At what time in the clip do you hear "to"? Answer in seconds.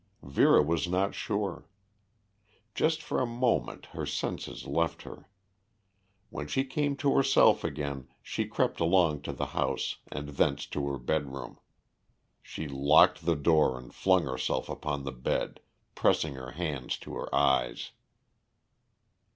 6.95-7.13, 9.21-9.31, 10.65-10.87, 16.97-17.13